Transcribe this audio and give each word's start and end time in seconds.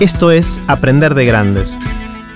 Esto 0.00 0.30
es 0.30 0.60
Aprender 0.68 1.16
de 1.16 1.24
Grandes, 1.24 1.76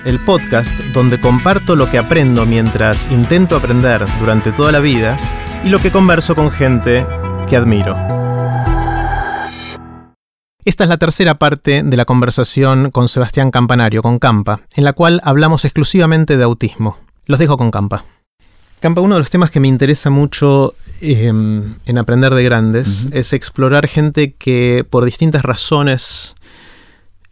el 0.03 0.19
podcast 0.19 0.77
donde 0.93 1.21
comparto 1.21 1.77
lo 1.77 1.89
que 1.89 1.97
aprendo 1.97 2.45
mientras 2.45 3.09
intento 3.09 3.55
aprender 3.55 4.03
durante 4.19 4.51
toda 4.51 4.73
la 4.73 4.81
vida 4.81 5.15
y 5.63 5.69
lo 5.69 5.79
que 5.79 5.89
converso 5.89 6.35
con 6.35 6.51
gente 6.51 7.05
que 7.47 7.55
admiro. 7.55 7.95
Esta 10.65 10.83
es 10.83 10.89
la 10.89 10.97
tercera 10.97 11.35
parte 11.35 11.83
de 11.83 11.95
la 11.95 12.03
conversación 12.03 12.91
con 12.91 13.07
Sebastián 13.07 13.49
Campanario, 13.49 14.01
con 14.01 14.19
Campa, 14.19 14.59
en 14.75 14.83
la 14.83 14.91
cual 14.91 15.21
hablamos 15.23 15.63
exclusivamente 15.63 16.35
de 16.35 16.43
autismo. 16.43 16.97
Los 17.27 17.39
dejo 17.39 17.55
con 17.55 17.71
Campa. 17.71 18.03
Campa, 18.81 18.99
uno 18.99 19.15
de 19.15 19.21
los 19.21 19.29
temas 19.29 19.51
que 19.51 19.61
me 19.61 19.69
interesa 19.69 20.09
mucho 20.09 20.75
em, 20.99 21.75
en 21.85 21.97
aprender 21.97 22.33
de 22.33 22.43
grandes 22.43 23.07
es 23.13 23.31
explorar 23.31 23.87
gente 23.87 24.33
que 24.33 24.85
por 24.89 25.05
distintas 25.05 25.43
razones 25.43 26.35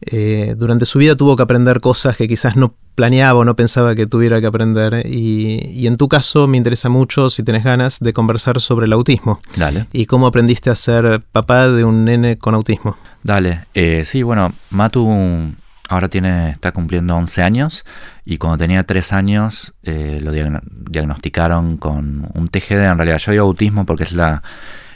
eh, 0.01 0.55
durante 0.57 0.85
su 0.85 0.99
vida 0.99 1.15
tuvo 1.15 1.35
que 1.35 1.43
aprender 1.43 1.79
cosas 1.79 2.17
que 2.17 2.27
quizás 2.27 2.55
no 2.55 2.73
planeaba 2.95 3.39
o 3.39 3.45
no 3.45 3.55
pensaba 3.55 3.95
que 3.95 4.07
tuviera 4.07 4.41
que 4.41 4.47
aprender. 4.47 5.05
Y, 5.05 5.85
en 5.87 5.95
tu 5.95 6.09
caso 6.09 6.47
me 6.47 6.57
interesa 6.57 6.89
mucho, 6.89 7.29
si 7.29 7.43
tenés 7.43 7.63
ganas, 7.63 7.99
de 7.99 8.13
conversar 8.13 8.59
sobre 8.59 8.85
el 8.85 8.93
autismo. 8.93 9.39
Dale. 9.55 9.85
Y 9.93 10.05
cómo 10.07 10.27
aprendiste 10.27 10.69
a 10.69 10.75
ser 10.75 11.21
papá 11.31 11.67
de 11.69 11.83
un 11.83 12.05
nene 12.05 12.37
con 12.37 12.55
autismo. 12.55 12.97
Dale. 13.23 13.65
Eh, 13.73 14.03
sí, 14.05 14.23
bueno, 14.23 14.53
Matu 14.71 15.53
ahora 15.87 16.07
tiene, 16.07 16.51
está 16.51 16.71
cumpliendo 16.71 17.15
11 17.15 17.43
años 17.43 17.85
y 18.23 18.37
cuando 18.37 18.57
tenía 18.57 18.83
3 18.83 19.13
años 19.13 19.73
eh, 19.83 20.19
lo 20.21 20.31
diagnosticaron 20.31 21.77
con 21.77 22.29
un 22.33 22.47
TGD. 22.47 22.91
En 22.91 22.97
realidad 22.97 23.19
yo 23.19 23.31
digo 23.31 23.45
autismo 23.45 23.85
porque 23.85 24.05
es 24.05 24.13
la, 24.13 24.41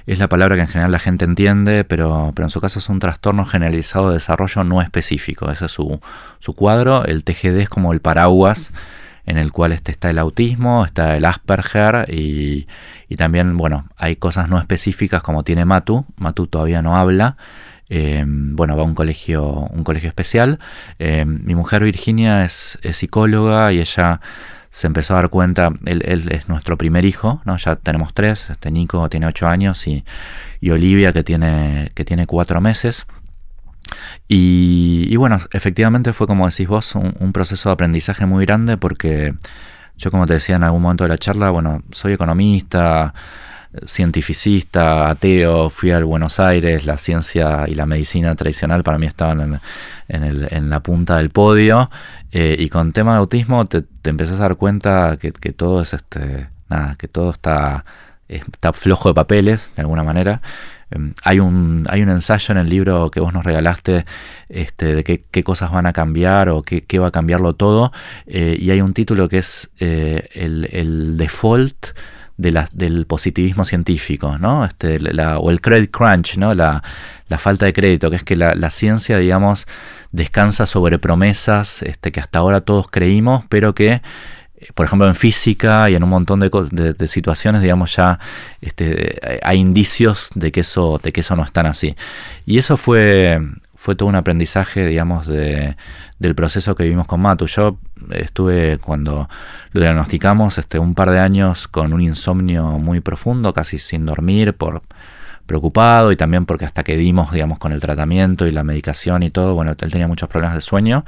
es 0.06 0.20
la 0.20 0.30
palabra 0.30 0.56
que 0.56 0.62
en 0.62 0.68
general 0.68 0.92
la 0.92 1.00
gente 1.00 1.26
entiende, 1.26 1.84
pero, 1.84 2.32
pero 2.36 2.46
en 2.46 2.50
su 2.50 2.62
caso 2.62 2.80
es 2.80 2.90
un 2.90 3.00
trastorno 3.00 3.46
generalizado 3.46 4.10
de 4.10 4.16
desarrollo 4.16 4.64
no 4.64 4.82
específico. 4.82 5.52
Ese 5.52 5.66
es 5.66 5.72
su, 5.72 6.00
su 6.40 6.54
cuadro. 6.54 7.06
El 7.06 7.24
TGD 7.24 7.62
es 7.62 7.70
como 7.70 7.94
el 7.94 8.02
paraguas 8.02 8.72
en 9.26 9.38
el 9.38 9.52
cual 9.52 9.72
este 9.72 9.92
está 9.92 10.10
el 10.12 10.20
autismo, 10.20 10.86
está 10.86 11.18
el 11.18 11.26
Asperger 11.26 12.14
y, 12.14 12.68
y 13.10 13.16
también, 13.16 13.58
bueno, 13.58 13.86
hay 13.98 14.16
cosas 14.16 14.50
no 14.50 14.60
específicas 14.60 15.24
como 15.24 15.44
tiene 15.44 15.66
Matu. 15.66 16.06
Matu 16.18 16.48
todavía 16.48 16.82
no 16.82 16.96
habla. 16.96 17.38
Em, 17.88 18.56
bueno, 18.56 18.76
va 18.76 18.82
a 18.82 18.86
un 18.86 18.96
colegio, 18.96 19.44
un 19.46 19.84
colegio 19.84 20.10
especial. 20.10 20.60
Em, 20.98 21.44
mi 21.46 21.56
mujer 21.56 21.84
Virginia 21.84 22.44
es, 22.44 22.80
psicóloga 22.92 23.72
y 23.74 23.80
ella 23.80 24.22
se 24.76 24.88
empezó 24.88 25.14
a 25.14 25.22
dar 25.22 25.30
cuenta, 25.30 25.72
él, 25.86 26.28
es 26.30 26.50
nuestro 26.50 26.78
primer 26.78 27.06
hijo, 27.06 27.42
¿no? 27.46 27.56
ya 27.56 27.78
tenemos 27.78 28.14
tres, 28.14 28.50
este 28.50 28.72
Nico 28.72 29.08
tiene 29.08 29.26
ocho 29.26 29.48
años 29.48 29.88
y, 29.88 30.04
Olivia 30.70 31.14
que 31.14 31.24
tiene, 31.24 31.94
que 31.96 32.04
tiene 32.04 32.28
cuatro 32.28 32.60
meses. 32.60 33.06
Y, 34.28 35.16
bueno, 35.16 35.40
efectivamente 35.54 36.12
fue 36.12 36.28
como 36.28 36.46
decís 36.50 36.68
vos, 36.68 36.94
un, 36.96 37.16
un, 37.18 37.32
proceso 37.32 37.70
de 37.70 37.74
aprendizaje 37.74 38.26
muy 38.26 38.46
grande 38.46 38.76
porque 38.76 39.34
yo 39.96 40.12
como 40.12 40.28
te 40.28 40.34
decía 40.34 40.58
en 40.58 40.64
algún 40.64 40.82
momento 40.82 41.06
de 41.06 41.10
la 41.10 41.18
charla, 41.18 41.52
bueno, 41.52 41.82
soy 41.92 42.12
economista, 42.12 43.14
cientificista, 43.86 45.10
ateo, 45.10 45.70
fui 45.70 45.92
al 45.92 46.06
Buenos 46.06 46.40
Aires, 46.40 46.86
la 46.86 46.98
ciencia 46.98 47.66
y 47.68 47.76
la 47.76 47.86
medicina 47.86 48.36
tradicional 48.36 48.84
para 48.84 48.98
mí 48.98 49.06
estaban 49.06 49.60
en, 50.08 50.70
la 50.70 50.80
punta 50.82 51.18
del 51.18 51.30
podio, 51.30 51.90
eh, 52.32 52.56
y 52.58 52.70
con 52.70 52.92
tema 52.92 53.14
de 53.14 53.20
autismo 53.20 53.66
te, 53.66 53.82
te 53.82 54.10
empezás 54.10 54.40
a 54.40 54.44
dar 54.44 54.56
cuenta 54.56 55.18
que, 55.20 55.32
todo 55.32 55.82
es 55.82 55.94
este, 55.94 56.50
nada, 56.70 56.96
que 56.98 57.08
todo 57.08 57.32
está, 57.32 57.86
está 58.28 58.74
flojo 58.74 59.10
de 59.10 59.16
papeles, 59.16 59.74
de 59.76 59.82
alguna 59.82 60.04
manera. 60.04 60.42
Em, 60.92 61.14
hay 61.24 61.40
un, 61.40 61.86
hay 61.90 62.04
un 62.04 62.10
ensayo 62.10 62.52
en 62.52 62.58
el 62.60 62.70
libro 62.70 63.10
que 63.10 63.20
vos 63.20 63.34
nos 63.34 63.44
regalaste 63.44 64.06
este, 64.50 64.96
de 64.96 65.04
qué, 65.04 65.44
cosas 65.44 65.72
van 65.72 65.88
a 65.88 65.94
cambiar 65.94 66.50
o 66.50 66.62
qué, 66.62 67.00
va 67.00 67.08
a 67.08 67.12
cambiarlo 67.12 67.54
todo, 67.54 67.92
eh, 68.28 68.58
y 68.60 68.70
hay 68.72 68.82
un 68.82 68.94
título 68.94 69.28
que 69.28 69.40
es 69.40 69.70
eh, 69.80 70.30
el, 70.34 70.70
el 70.72 71.18
default 71.18 71.88
de 72.38 72.66
del 72.74 73.06
positivismo 73.06 73.66
científico, 73.66 74.38
¿no? 74.38 74.66
Este, 74.66 75.00
o 75.38 75.52
el 75.52 75.62
credit 75.62 75.92
crunch, 75.92 76.38
¿no? 76.38 76.54
La, 76.54 76.82
falta 77.38 77.66
de 77.66 77.74
crédito, 77.74 78.10
que 78.10 78.18
es 78.18 78.24
que 78.24 78.36
la, 78.36 78.70
ciencia, 78.70 79.18
digamos, 79.18 79.68
descansa 80.12 80.66
sobre 80.66 81.00
promesas 81.00 81.82
este, 81.84 82.12
que 82.12 82.20
hasta 82.20 82.40
ahora 82.40 82.62
todos 82.62 82.88
creímos, 82.90 83.46
pero 83.50 83.74
que, 83.76 83.94
eh, 83.94 84.02
por 84.74 84.86
ejemplo, 84.86 85.08
en 85.08 85.16
física 85.16 85.90
y 85.90 85.96
en 85.96 86.04
un 86.04 86.10
montón 86.10 86.40
de, 86.40 86.50
de, 86.98 87.08
situaciones, 87.08 87.62
digamos, 87.62 87.96
ya 87.96 88.20
este, 88.62 89.40
hay 89.44 89.60
indicios 89.60 90.30
de 90.36 90.52
que, 90.52 90.62
eso, 90.62 91.00
de 91.04 91.12
que 91.12 91.22
eso 91.22 91.36
no 91.36 91.44
es 91.44 91.52
tan 91.52 91.66
así. 91.66 91.96
Y 92.46 92.58
eso 92.58 92.78
fue, 92.78 93.40
fue 93.86 93.96
todo 93.96 94.10
un 94.10 94.16
aprendizaje, 94.16 94.84
digamos, 94.84 95.28
de, 95.28 95.78
del 96.18 96.34
proceso 96.34 96.74
que 96.74 96.86
vivimos 96.86 97.06
con 97.06 97.22
Matu. 97.22 97.46
Yo 97.46 97.78
estuve 98.10 98.80
cuando 98.80 99.30
lo 99.74 99.80
diagnosticamos 99.82 100.58
este, 100.58 100.80
un 100.80 100.96
par 100.96 101.12
de 101.12 101.20
años 101.20 101.68
con 101.68 101.94
un 101.94 102.02
insomnio 102.02 102.80
muy 102.80 103.00
profundo, 103.00 103.54
casi 103.54 103.78
sin 103.78 104.08
dormir, 104.08 104.56
por 104.56 104.82
preocupado 105.46 106.12
y 106.12 106.16
también 106.16 106.48
porque 106.48 106.66
hasta 106.66 106.84
que 106.84 106.98
dimos, 106.98 107.32
digamos, 107.32 107.60
con 107.60 107.74
el 107.74 107.80
tratamiento 107.80 108.48
y 108.48 108.52
la 108.52 108.64
medicación 108.64 109.22
y 109.22 109.30
todo, 109.30 109.54
bueno, 109.54 109.76
él 109.80 109.92
tenía 109.92 110.08
muchos 110.08 110.30
problemas 110.30 110.56
de 110.56 110.62
sueño. 110.62 111.06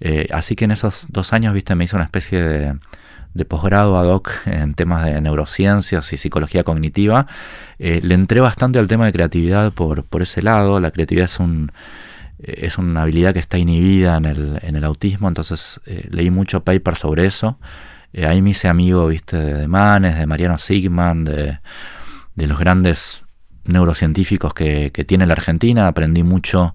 Eh, 0.00 0.26
así 0.32 0.56
que 0.56 0.64
en 0.64 0.70
esos 0.70 1.04
dos 1.10 1.34
años, 1.34 1.52
viste, 1.52 1.74
me 1.74 1.84
hizo 1.84 1.98
una 1.98 2.06
especie 2.06 2.42
de, 2.42 2.78
de 3.34 3.44
posgrado 3.44 3.98
ad 3.98 4.06
hoc 4.06 4.30
en 4.46 4.72
temas 4.72 5.04
de 5.04 5.20
neurociencias 5.20 6.10
y 6.14 6.16
psicología 6.16 6.64
cognitiva. 6.64 7.26
Eh, 7.78 8.00
le 8.02 8.14
entré 8.14 8.40
bastante 8.40 8.78
al 8.78 8.86
tema 8.86 9.04
de 9.04 9.12
creatividad 9.12 9.72
por, 9.72 10.04
por 10.04 10.22
ese 10.22 10.40
lado. 10.40 10.80
La 10.80 10.90
creatividad 10.90 11.26
es 11.26 11.38
un 11.38 11.70
es 12.38 12.78
una 12.78 13.02
habilidad 13.02 13.32
que 13.32 13.38
está 13.38 13.58
inhibida 13.58 14.16
en 14.16 14.24
el, 14.24 14.58
en 14.62 14.76
el 14.76 14.84
autismo, 14.84 15.28
entonces 15.28 15.80
eh, 15.86 16.08
leí 16.10 16.30
mucho 16.30 16.64
paper 16.64 16.96
sobre 16.96 17.26
eso. 17.26 17.58
Eh, 18.12 18.26
ahí 18.26 18.42
me 18.42 18.50
hice 18.50 18.68
amigo, 18.68 19.06
viste, 19.08 19.36
de 19.36 19.68
Manes, 19.68 20.16
de 20.18 20.26
Mariano 20.26 20.58
Sigman, 20.58 21.24
de, 21.24 21.58
los 22.36 22.58
grandes 22.58 23.22
neurocientíficos 23.64 24.52
que, 24.54 24.90
tiene 25.06 25.26
la 25.26 25.34
Argentina. 25.34 25.88
Aprendí 25.88 26.22
mucho 26.22 26.74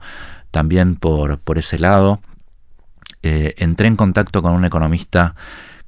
también 0.52 0.96
por, 0.96 1.40
por 1.40 1.58
ese 1.58 1.78
lado. 1.80 2.22
entré 3.22 3.88
en 3.88 3.96
contacto 3.96 4.42
con 4.42 4.54
un 4.54 4.66
economista 4.66 5.36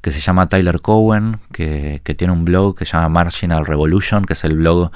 que 0.01 0.11
se 0.11 0.19
llama 0.19 0.47
Tyler 0.47 0.81
Cowen, 0.81 1.37
que, 1.51 2.01
que 2.03 2.15
tiene 2.15 2.33
un 2.33 2.45
blog 2.45 2.77
que 2.77 2.85
se 2.85 2.93
llama 2.93 3.09
Marginal 3.09 3.65
Revolution, 3.65 4.25
que 4.25 4.33
es 4.33 4.43
el 4.43 4.57
blog 4.57 4.91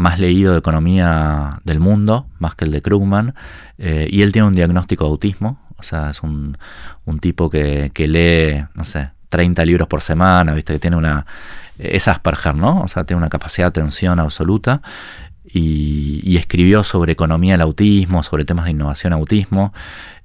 más 0.00 0.18
leído 0.18 0.52
de 0.52 0.58
economía 0.58 1.60
del 1.64 1.78
mundo, 1.78 2.26
más 2.38 2.54
que 2.54 2.64
el 2.64 2.72
de 2.72 2.82
Krugman, 2.82 3.34
eh, 3.78 4.08
y 4.10 4.22
él 4.22 4.32
tiene 4.32 4.48
un 4.48 4.54
diagnóstico 4.54 5.04
de 5.04 5.10
autismo, 5.10 5.60
o 5.76 5.82
sea, 5.82 6.10
es 6.10 6.22
un, 6.22 6.56
tipo 7.20 7.50
que, 7.50 7.90
lee, 7.96 8.66
no 8.74 8.84
sé, 8.84 9.10
30 9.28 9.64
libros 9.64 9.88
por 9.88 10.00
semana, 10.00 10.54
viste, 10.54 10.74
que 10.74 10.78
tiene 10.78 10.96
una... 10.96 11.26
Es 11.78 12.08
Asperger, 12.08 12.54
¿no? 12.54 12.82
O 12.82 12.88
sea, 12.88 13.04
tiene 13.04 13.18
una 13.18 13.30
capacidad 13.30 13.66
de 13.66 13.80
atención 13.80 14.20
absoluta. 14.20 14.82
Y, 15.44 16.36
escribió 16.36 16.84
sobre 16.84 17.12
economía 17.12 17.54
del 17.54 17.62
autismo, 17.62 18.22
sobre 18.22 18.44
temas 18.44 18.66
de 18.66 18.72
innovación 18.72 19.12
autismo. 19.12 19.72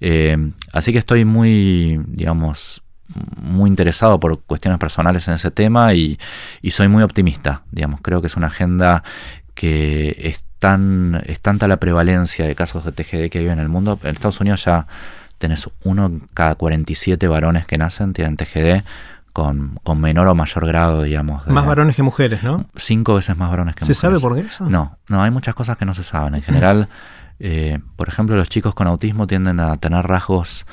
Eh, 0.02 0.52
así 0.74 0.92
que 0.92 1.00
estoy 1.00 1.24
muy, 1.26 2.00
digamos, 2.08 2.84
muy 3.38 3.70
interesado 3.70 4.20
por 4.20 4.42
cuestiones 4.42 4.80
personales 4.80 5.28
en 5.28 5.36
ese 5.36 5.52
tema 5.52 5.94
y, 5.94 6.20
y, 6.62 6.72
soy 6.72 6.88
muy 6.88 7.04
optimista, 7.04 7.64
digamos, 7.72 8.02
creo 8.02 8.22
que 8.22 8.28
es 8.28 8.36
una 8.36 8.48
agenda 8.48 9.04
que 9.56 10.16
es, 10.20 10.44
tan, 10.60 11.24
es 11.26 11.42
tanta 11.42 11.68
la 11.68 11.78
prevalencia 11.78 12.46
de 12.46 12.54
casos 12.54 12.86
de 12.86 12.92
TGD 12.92 13.30
que 13.30 13.40
hay 13.40 13.48
en 13.48 13.60
el 13.60 13.70
mundo. 13.70 13.98
En 14.04 14.12
Estados 14.12 14.40
Unidos 14.42 14.64
ya 14.66 14.86
tenés 15.40 15.70
uno 15.84 16.12
cada 16.34 16.56
47 16.56 17.28
varones 17.28 17.66
que 17.66 17.78
nacen 17.78 18.14
tienen 18.14 18.38
TGD 18.38 18.84
con, 19.34 19.80
menor 19.98 20.28
o 20.28 20.36
mayor 20.36 20.66
grado, 20.66 21.04
digamos. 21.04 21.46
más 21.48 21.66
varones 21.66 21.96
que 21.96 22.04
mujeres, 22.04 22.42
¿no? 22.44 22.66
Cinco 22.78 23.16
veces 23.16 23.36
más 23.36 23.50
varones 23.50 23.76
que 23.76 23.82
mujeres. 23.82 23.98
¿Se 23.98 24.02
sabe 24.02 24.20
por 24.20 24.36
qué 24.36 24.42
eso? 24.42 24.70
No, 24.70 24.98
no, 25.10 25.22
hay 25.22 25.32
muchas 25.32 25.56
cosas 25.56 25.78
que 25.78 25.84
no 25.84 25.94
se 25.94 26.04
saben. 26.04 26.36
En 26.36 26.42
general, 26.42 26.88
eh, 27.40 27.80
por 27.98 28.08
ejemplo, 28.08 28.38
los 28.38 28.48
chicos 28.48 28.74
con 28.76 28.88
autismo 28.88 29.28
tienden 29.28 29.60
a 29.60 29.76
tener 29.76 30.06
rasgos 30.08 30.66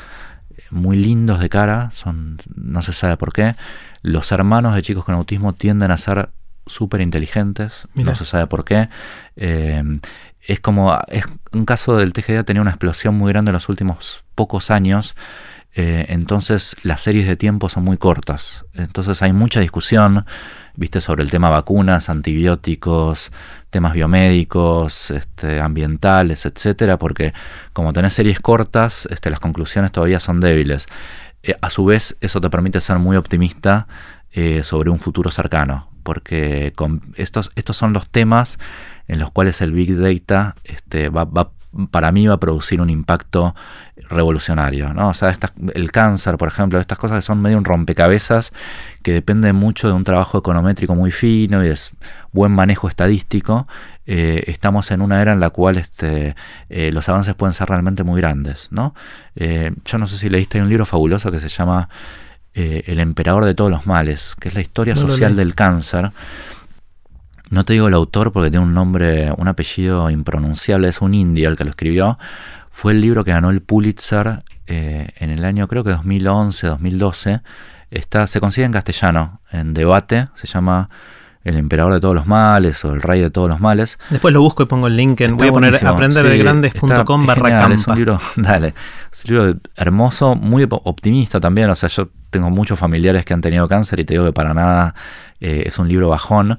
eh, 0.50 0.62
muy 0.70 0.96
lindos 0.96 1.40
de 1.40 1.48
cara, 1.48 1.90
son, 1.92 2.38
no 2.54 2.82
se 2.82 2.92
sabe 2.92 3.16
por 3.16 3.32
qué. 3.32 3.56
Los 4.00 4.30
hermanos 4.30 4.76
de 4.76 4.82
chicos 4.82 5.04
con 5.04 5.16
autismo 5.16 5.54
tienden 5.54 5.90
a 5.90 5.96
ser 5.96 6.30
súper 6.66 7.00
inteligentes, 7.00 7.88
no 7.94 8.14
se 8.14 8.24
sabe 8.24 8.46
por 8.46 8.64
qué. 8.64 8.88
Eh, 9.36 9.82
es 10.40 10.60
como, 10.60 10.98
es 11.08 11.24
un 11.52 11.64
caso 11.64 11.96
del 11.96 12.12
TGD 12.12 12.44
tenía 12.44 12.62
una 12.62 12.72
explosión 12.72 13.16
muy 13.16 13.32
grande 13.32 13.50
en 13.50 13.54
los 13.54 13.68
últimos 13.68 14.24
pocos 14.34 14.70
años, 14.70 15.14
eh, 15.74 16.06
entonces 16.08 16.76
las 16.82 17.00
series 17.00 17.26
de 17.26 17.36
tiempo 17.36 17.68
son 17.68 17.84
muy 17.84 17.96
cortas, 17.96 18.64
entonces 18.74 19.22
hay 19.22 19.32
mucha 19.32 19.60
discusión, 19.60 20.26
viste, 20.74 21.00
sobre 21.00 21.22
el 21.22 21.30
tema 21.30 21.48
vacunas, 21.48 22.08
antibióticos, 22.08 23.30
temas 23.70 23.92
biomédicos, 23.92 25.12
este, 25.12 25.60
ambientales, 25.60 26.44
etcétera, 26.44 26.98
porque 26.98 27.32
como 27.72 27.92
tenés 27.92 28.12
series 28.12 28.40
cortas, 28.40 29.06
este, 29.10 29.30
las 29.30 29.40
conclusiones 29.40 29.92
todavía 29.92 30.18
son 30.18 30.40
débiles. 30.40 30.86
Eh, 31.44 31.56
a 31.60 31.70
su 31.70 31.84
vez, 31.84 32.18
eso 32.20 32.40
te 32.40 32.50
permite 32.50 32.80
ser 32.80 32.98
muy 32.98 33.16
optimista 33.16 33.86
sobre 34.62 34.88
un 34.88 34.98
futuro 34.98 35.30
cercano 35.30 35.91
porque 36.02 36.72
estos, 37.16 37.52
estos 37.56 37.76
son 37.76 37.92
los 37.92 38.08
temas 38.08 38.58
en 39.08 39.18
los 39.18 39.30
cuales 39.30 39.60
el 39.60 39.72
Big 39.72 39.96
Data 39.96 40.56
este, 40.64 41.08
va, 41.08 41.28
para 41.90 42.12
mí 42.12 42.26
va 42.26 42.34
a 42.34 42.40
producir 42.40 42.80
un 42.80 42.90
impacto 42.90 43.54
revolucionario, 44.08 44.92
¿no? 44.92 45.08
O 45.08 45.14
sea, 45.14 45.36
el 45.74 45.92
cáncer, 45.92 46.36
por 46.36 46.48
ejemplo, 46.48 46.78
estas 46.78 46.98
cosas 46.98 47.18
que 47.18 47.22
son 47.22 47.40
medio 47.40 47.56
un 47.56 47.64
rompecabezas 47.64 48.52
que 49.02 49.12
depende 49.12 49.52
mucho 49.52 49.88
de 49.88 49.94
un 49.94 50.04
trabajo 50.04 50.38
econométrico 50.38 50.94
muy 50.94 51.10
fino 51.10 51.64
y 51.64 51.68
de 51.68 51.78
buen 52.32 52.52
manejo 52.52 52.88
estadístico, 52.88 53.66
eh, 54.06 54.44
estamos 54.48 54.90
en 54.90 55.00
una 55.00 55.22
era 55.22 55.32
en 55.32 55.40
la 55.40 55.50
cual 55.50 55.78
este, 55.78 56.34
eh, 56.68 56.90
los 56.92 57.08
avances 57.08 57.34
pueden 57.34 57.54
ser 57.54 57.68
realmente 57.68 58.02
muy 58.02 58.20
grandes, 58.20 58.68
¿no? 58.70 58.94
Eh, 59.36 59.72
yo 59.84 59.98
no 59.98 60.06
sé 60.06 60.18
si 60.18 60.28
leíste, 60.28 60.60
un 60.60 60.68
libro 60.68 60.84
fabuloso 60.84 61.30
que 61.30 61.40
se 61.40 61.48
llama 61.48 61.88
El 62.54 63.00
emperador 63.00 63.44
de 63.44 63.54
todos 63.54 63.70
los 63.70 63.86
males, 63.86 64.34
que 64.38 64.48
es 64.48 64.54
la 64.54 64.60
historia 64.60 64.94
social 64.94 65.36
del 65.36 65.54
cáncer. 65.54 66.10
No 67.50 67.64
te 67.64 67.72
digo 67.72 67.88
el 67.88 67.94
autor 67.94 68.32
porque 68.32 68.50
tiene 68.50 68.64
un 68.64 68.74
nombre, 68.74 69.32
un 69.36 69.48
apellido 69.48 70.10
impronunciable, 70.10 70.88
es 70.88 71.00
un 71.00 71.14
indio 71.14 71.48
el 71.48 71.56
que 71.56 71.64
lo 71.64 71.70
escribió, 71.70 72.18
fue 72.70 72.92
el 72.92 73.00
libro 73.00 73.24
que 73.24 73.32
ganó 73.32 73.50
el 73.50 73.60
Pulitzer 73.60 74.42
eh, 74.66 75.10
en 75.16 75.30
el 75.30 75.44
año 75.44 75.68
creo 75.68 75.84
que 75.84 75.90
2011, 75.90 76.66
2012. 76.66 77.42
Está, 77.90 78.26
se 78.26 78.40
consigue 78.40 78.64
en 78.64 78.72
castellano, 78.72 79.40
en 79.50 79.74
debate, 79.74 80.28
se 80.34 80.46
llama 80.46 80.88
El 81.44 81.56
emperador 81.56 81.92
de 81.92 82.00
todos 82.00 82.14
los 82.14 82.26
males 82.26 82.84
o 82.84 82.92
El 82.92 83.02
rey 83.02 83.20
de 83.20 83.30
todos 83.30 83.48
los 83.48 83.60
males. 83.60 83.98
Después 84.10 84.32
lo 84.32 84.40
busco 84.40 84.62
y 84.62 84.66
pongo 84.66 84.86
el 84.86 84.96
link 84.96 85.20
en 85.22 85.36
voy 85.36 85.48
a 85.48 85.52
poner 85.52 85.86
aprenderdegrandes.com 85.86 87.26
barra 87.26 87.50
campa. 87.50 87.74
Es 87.74 87.86
un 87.86 87.96
libro, 87.96 88.18
dale, 88.36 88.74
es 89.12 89.24
un 89.24 89.34
libro 89.34 89.60
hermoso, 89.76 90.36
muy 90.36 90.66
optimista 90.70 91.40
también. 91.40 91.70
O 91.70 91.74
sea, 91.74 91.88
yo 91.88 92.08
tengo 92.30 92.50
muchos 92.50 92.78
familiares 92.78 93.24
que 93.24 93.34
han 93.34 93.40
tenido 93.40 93.66
cáncer 93.68 94.00
y 94.00 94.04
te 94.04 94.14
digo 94.14 94.24
que 94.24 94.32
para 94.32 94.54
nada 94.54 94.94
eh, 95.40 95.64
es 95.66 95.78
un 95.78 95.88
libro 95.88 96.08
bajón. 96.08 96.56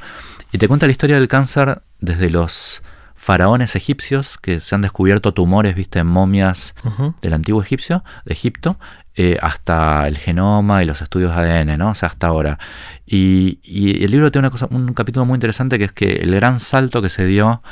Y 0.51 0.57
te 0.57 0.68
cuenta 0.68 0.85
la 0.85 0.91
historia 0.91 1.15
del 1.15 1.27
cáncer 1.27 1.81
desde 2.00 2.30
los 2.30 2.83
faraones 3.23 3.77
egipcios 3.77 4.37
que 4.37 4.59
se 4.59 4.75
han 4.75 4.81
descubierto 4.81 5.33
tumores, 5.33 5.75
viste, 5.75 5.99
en 5.99 6.07
momias 6.07 6.75
del 7.21 7.33
antiguo 7.33 7.61
egipcio, 7.61 8.03
de 8.25 8.33
Egipto, 8.33 8.77
eh, 9.15 9.37
hasta 9.41 10.09
el 10.09 10.17
genoma 10.17 10.83
y 10.83 10.85
los 10.85 11.01
estudios 11.01 11.31
ADN, 11.31 11.77
¿no? 11.77 11.91
O 11.91 11.95
sea, 11.95 12.09
hasta 12.09 12.27
ahora. 12.27 12.59
Y, 13.05 13.59
el 14.03 14.11
libro 14.11 14.29
tiene 14.29 14.47
una 14.47 14.51
cosa, 14.51 14.67
un 14.69 14.93
capítulo 14.93 15.25
muy 15.25 15.35
interesante 15.35 15.79
que 15.79 15.85
es 15.85 15.93
que 15.93 16.15
el 16.15 16.35
gran 16.35 16.59
salto 16.59 17.01
que 17.01 17.07
se 17.07 17.25
dio 17.25 17.63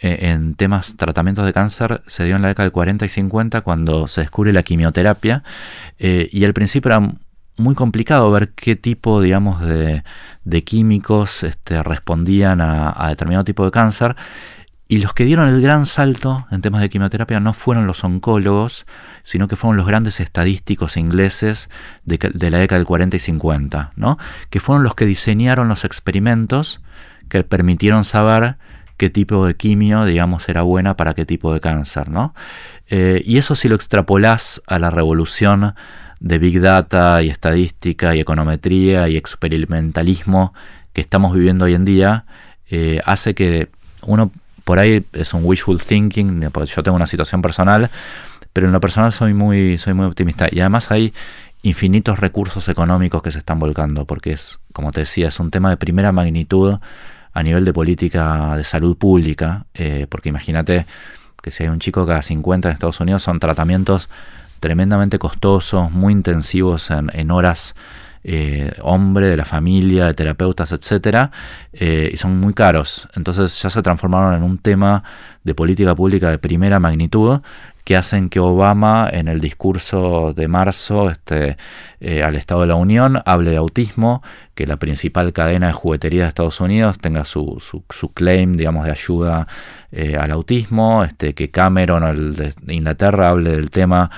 eh, 0.00 0.32
en 0.32 0.54
temas 0.54 0.98
tratamientos 0.98 1.46
de 1.46 1.54
cáncer 1.54 2.02
se 2.06 2.24
dio 2.24 2.36
en 2.36 2.42
la 2.42 2.48
década 2.48 2.64
del 2.64 2.72
40 2.72 3.06
y 3.06 3.08
50 3.08 3.62
cuando 3.62 4.06
se 4.06 4.20
descubre 4.20 4.52
la 4.52 4.62
quimioterapia 4.62 5.44
eh, 5.98 6.28
y 6.30 6.44
al 6.44 6.52
principio 6.52 6.90
era 6.90 7.10
muy 7.56 7.74
complicado 7.74 8.30
ver 8.30 8.50
qué 8.50 8.76
tipo, 8.76 9.22
digamos, 9.22 9.62
de, 9.62 10.02
químicos 10.64 11.42
este, 11.42 11.82
respondían 11.82 12.60
a, 12.60 12.92
a, 12.94 13.08
determinado 13.08 13.44
tipo 13.44 13.64
de 13.64 13.70
cáncer. 13.70 14.14
Y 14.90 14.98
los 14.98 15.14
que 15.14 15.24
dieron 15.24 15.46
el 15.46 15.62
gran 15.62 15.86
salto 15.86 16.48
en 16.50 16.62
temas 16.62 16.80
de 16.80 16.88
quimioterapia 16.88 17.38
no 17.38 17.52
fueron 17.52 17.86
los 17.86 18.02
oncólogos, 18.02 18.86
sino 19.22 19.46
que 19.46 19.54
fueron 19.54 19.76
los 19.76 19.86
grandes 19.86 20.18
estadísticos 20.18 20.96
ingleses 20.96 21.70
de, 22.04 22.18
la 22.50 22.58
década 22.58 22.80
del 22.80 22.88
40 22.88 23.14
y 23.14 23.20
50, 23.20 23.92
¿no? 23.94 24.18
que 24.50 24.58
fueron 24.58 24.82
los 24.82 24.96
que 24.96 25.06
diseñaron 25.06 25.68
los 25.68 25.84
experimentos 25.84 26.80
que 27.28 27.44
permitieron 27.44 28.02
saber 28.02 28.56
qué 28.96 29.10
tipo 29.10 29.46
de 29.46 29.54
quimio, 29.54 30.06
digamos, 30.06 30.48
era 30.48 30.62
buena 30.62 30.96
para 30.96 31.14
qué 31.14 31.24
tipo 31.24 31.54
de 31.54 31.60
cáncer. 31.60 32.08
¿no? 32.08 32.34
Eh, 32.88 33.22
y 33.24 33.38
eso 33.38 33.54
si 33.54 33.68
lo 33.68 33.76
extrapolás 33.76 34.60
a 34.66 34.80
la 34.80 34.90
revolución 34.90 35.76
de 36.18 36.38
Big 36.40 36.60
Data 36.60 37.22
y 37.22 37.28
estadística 37.28 38.16
y 38.16 38.18
econometría 38.18 39.08
y 39.08 39.16
experimentalismo 39.16 40.52
que 40.92 41.00
estamos 41.00 41.32
viviendo 41.32 41.66
hoy 41.66 41.74
en 41.74 41.84
día, 41.84 42.24
eh, 42.68 43.00
hace 43.04 43.36
que 43.36 43.68
uno 44.02 44.32
por 44.70 44.78
ahí 44.78 45.04
es 45.14 45.34
un 45.34 45.40
wishful 45.44 45.82
thinking, 45.82 46.42
yo 46.42 46.82
tengo 46.84 46.94
una 46.94 47.08
situación 47.08 47.42
personal, 47.42 47.90
pero 48.52 48.68
en 48.68 48.72
lo 48.72 48.78
personal 48.78 49.10
soy 49.10 49.34
muy, 49.34 49.78
soy 49.78 49.94
muy 49.94 50.06
optimista. 50.06 50.46
Y 50.48 50.60
además 50.60 50.92
hay 50.92 51.12
infinitos 51.62 52.20
recursos 52.20 52.68
económicos 52.68 53.20
que 53.20 53.32
se 53.32 53.38
están 53.38 53.58
volcando, 53.58 54.04
porque 54.04 54.30
es, 54.30 54.60
como 54.72 54.92
te 54.92 55.00
decía, 55.00 55.26
es 55.26 55.40
un 55.40 55.50
tema 55.50 55.70
de 55.70 55.76
primera 55.76 56.12
magnitud 56.12 56.78
a 57.32 57.42
nivel 57.42 57.64
de 57.64 57.72
política 57.72 58.54
de 58.56 58.62
salud 58.62 58.96
pública, 58.96 59.66
eh, 59.74 60.06
porque 60.08 60.28
imagínate 60.28 60.86
que 61.42 61.50
si 61.50 61.64
hay 61.64 61.68
un 61.68 61.80
chico 61.80 62.06
cada 62.06 62.22
50 62.22 62.68
en 62.68 62.72
Estados 62.72 63.00
Unidos 63.00 63.24
son 63.24 63.40
tratamientos 63.40 64.08
tremendamente 64.60 65.18
costosos, 65.18 65.90
muy 65.90 66.12
intensivos 66.12 66.92
en, 66.92 67.10
en 67.12 67.32
horas 67.32 67.74
eh, 68.22 68.72
hombre, 68.82 69.28
de 69.28 69.36
la 69.36 69.46
familia, 69.46 70.04
de 70.06 70.14
terapeutas, 70.14 70.72
etcétera, 70.72 71.30
eh, 71.72 72.10
y 72.12 72.16
son 72.18 72.38
muy 72.38 72.52
caros. 72.52 73.08
Entonces 73.16 73.62
ya 73.62 73.70
se 73.70 73.82
transformaron 73.82 74.34
en 74.34 74.42
un 74.42 74.58
tema 74.58 75.02
de 75.42 75.54
política 75.54 75.94
pública 75.94 76.30
de 76.30 76.36
primera 76.38 76.78
magnitud 76.78 77.40
que 77.82 77.96
hacen 77.96 78.28
que 78.28 78.38
Obama 78.38 79.08
en 79.10 79.26
el 79.28 79.40
discurso 79.40 80.34
de 80.34 80.48
marzo 80.48 81.08
este, 81.08 81.56
eh, 82.00 82.22
al 82.22 82.36
Estado 82.36 82.60
de 82.60 82.66
la 82.66 82.74
Unión 82.74 83.22
hable 83.24 83.52
de 83.52 83.56
autismo, 83.56 84.22
que 84.54 84.66
la 84.66 84.76
principal 84.76 85.32
cadena 85.32 85.68
de 85.68 85.72
juguetería 85.72 86.24
de 86.24 86.28
Estados 86.28 86.60
Unidos 86.60 86.98
tenga 86.98 87.24
su, 87.24 87.56
su, 87.58 88.12
claim, 88.12 88.54
digamos, 88.54 88.84
de 88.84 88.90
ayuda 88.90 89.48
al 90.20 90.30
autismo, 90.30 91.04
este, 91.04 91.34
que 91.34 91.50
Cameron, 91.50 92.04
el 92.04 92.36
de 92.36 92.52
Inglaterra, 92.68 93.30
hable 93.30 93.52
del 93.52 93.70
tema 93.70 94.10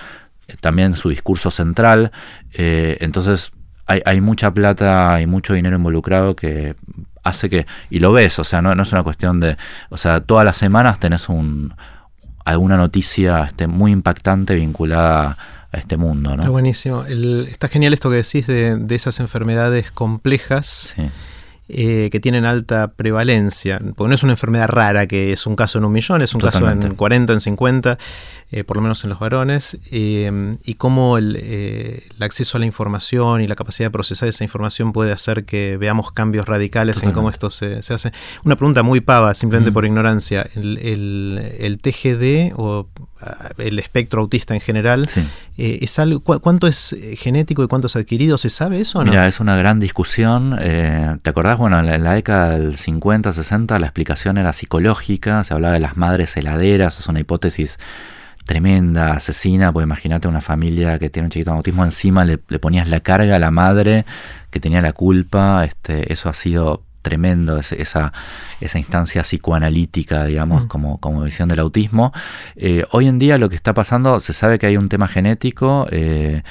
también 0.60 0.96
su 0.96 1.08
discurso 1.08 1.50
central. 1.50 2.10
entonces, 2.52 3.52
hay, 3.86 4.20
mucha 4.20 4.52
plata 4.52 5.20
y 5.20 5.26
mucho 5.26 5.54
dinero 5.54 5.76
involucrado 5.76 6.34
que 6.36 6.74
hace 7.22 7.50
que, 7.50 7.66
y 7.90 7.98
lo 7.98 8.12
ves, 8.12 8.38
o 8.38 8.44
sea, 8.44 8.62
no, 8.62 8.74
no 8.74 8.82
es 8.82 8.92
una 8.92 9.02
cuestión 9.02 9.40
de, 9.40 9.56
o 9.90 9.96
sea, 9.96 10.20
todas 10.20 10.44
las 10.44 10.56
semanas 10.56 10.98
tenés 10.98 11.28
un, 11.28 11.74
alguna 12.44 12.76
noticia 12.76 13.44
este, 13.44 13.66
muy 13.66 13.92
impactante 13.92 14.54
vinculada 14.54 15.36
a 15.70 15.78
este 15.78 15.96
mundo. 15.96 16.30
¿no? 16.30 16.36
Está 16.36 16.50
buenísimo. 16.50 17.04
está 17.04 17.68
genial 17.68 17.92
esto 17.92 18.10
que 18.10 18.16
decís 18.16 18.46
de, 18.46 18.76
de 18.76 18.94
esas 18.94 19.20
enfermedades 19.20 19.90
complejas. 19.90 20.94
Sí 20.96 21.10
eh, 21.74 22.10
que 22.12 22.20
tienen 22.20 22.44
alta 22.44 22.92
prevalencia, 22.92 23.78
porque 23.96 24.08
no 24.10 24.14
es 24.14 24.22
una 24.22 24.34
enfermedad 24.34 24.68
rara 24.68 25.06
que 25.06 25.32
es 25.32 25.46
un 25.46 25.56
caso 25.56 25.78
en 25.78 25.86
un 25.86 25.92
millón, 25.92 26.20
es 26.20 26.34
un 26.34 26.40
caso 26.42 26.70
en 26.70 26.94
40, 26.94 27.32
en 27.32 27.40
50, 27.40 27.96
eh, 28.50 28.62
por 28.62 28.76
lo 28.76 28.82
menos 28.82 29.02
en 29.04 29.10
los 29.10 29.18
varones, 29.18 29.78
eh, 29.90 30.54
y 30.64 30.74
cómo 30.74 31.16
el, 31.16 32.02
acceso 32.20 32.58
a 32.58 32.60
la 32.60 32.66
información 32.66 33.40
y 33.40 33.46
la 33.46 33.54
capacidad 33.54 33.86
de 33.86 33.90
procesar 33.90 34.28
esa 34.28 34.44
información 34.44 34.92
puede 34.92 35.12
hacer 35.12 35.46
que 35.46 35.78
veamos 35.78 36.12
cambios 36.12 36.46
radicales 36.46 37.02
en 37.02 37.12
cómo 37.12 37.30
esto 37.30 37.48
se, 37.48 37.76
hace. 37.76 38.12
Una 38.44 38.56
pregunta 38.56 38.82
muy 38.82 39.00
pava, 39.00 39.32
simplemente 39.32 39.72
por 39.72 39.86
ignorancia, 39.86 40.46
el, 40.54 40.76
el, 40.78 41.78
TGD 41.80 42.52
o 42.54 42.88
el 43.58 43.78
espectro 43.78 44.20
autista 44.20 44.54
en 44.54 44.60
general, 44.60 45.08
es 45.56 45.98
algo, 45.98 46.20
¿cuánto 46.20 46.66
es 46.66 46.96
genético 47.16 47.62
y 47.62 47.68
cuánto 47.68 47.86
es 47.86 47.96
adquirido? 47.96 48.38
¿Se 48.38 48.50
sabe 48.50 48.80
eso 48.80 48.98
o 48.98 49.04
no? 49.04 49.10
Mira, 49.10 49.26
es 49.26 49.40
una 49.40 49.56
gran 49.56 49.80
discusión. 49.80 50.56
¿Te 50.58 51.30
acordás? 51.30 51.58
bueno, 51.58 51.78
en 51.78 52.04
la, 52.04 52.12
década 52.12 52.58
del 52.58 52.76
50, 52.76 53.32
60 53.32 53.78
la 53.78 53.86
explicación 53.86 54.38
era 54.38 54.52
psicológica, 54.52 55.44
se 55.44 55.54
hablaba 55.54 55.74
de 55.74 55.80
las 55.80 55.96
madres 55.96 56.36
heladeras, 56.36 56.98
es 56.98 57.06
una 57.06 57.20
hipótesis 57.20 57.78
tremenda, 58.44 59.12
asesina, 59.12 59.72
pues 59.72 59.84
imagínate 59.84 60.28
una 60.28 60.40
familia 60.40 60.98
que 60.98 61.10
tiene 61.10 61.26
un 61.26 61.30
chiquito 61.30 61.50
con 61.50 61.58
autismo 61.58 61.84
encima, 61.84 62.24
le, 62.24 62.38
ponías 62.38 62.88
la 62.88 63.00
carga 63.00 63.36
a 63.36 63.38
la 63.38 63.50
madre 63.50 64.04
que 64.50 64.60
tenía 64.60 64.82
la 64.82 64.92
culpa, 64.92 65.64
este, 65.64 66.12
eso 66.12 66.28
ha 66.28 66.34
sido 66.34 66.82
tremendo, 67.02 67.58
esa, 67.58 68.12
esa 68.60 68.78
instancia 68.78 69.22
psicoanalítica, 69.22 70.24
digamos, 70.24 70.64
mm. 70.64 70.68
como, 70.68 70.98
como 70.98 71.22
visión 71.22 71.48
del 71.48 71.58
autismo. 71.58 72.12
Eh, 72.56 72.84
hoy 72.92 73.08
en 73.08 73.18
día 73.18 73.38
lo 73.38 73.48
que 73.48 73.56
está 73.56 73.74
pasando, 73.74 74.20
se 74.20 74.32
sabe 74.32 74.58
que 74.58 74.66
hay 74.66 74.76
un 74.76 74.88
tema 74.88 75.08
genético, 75.08 75.86
eh, 75.90 76.42